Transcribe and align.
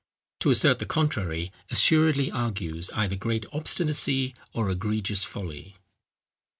To 0.39 0.49
assert 0.49 0.79
the 0.79 0.87
contrary 0.87 1.51
assuredly 1.69 2.31
argues 2.31 2.89
either 2.95 3.15
great 3.15 3.45
obstinacy 3.53 4.33
or 4.51 4.71
egregious 4.71 5.23
folly. 5.23 5.75